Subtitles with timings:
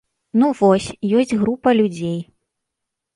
[0.43, 2.17] Ну, вось, ёсць група людзей.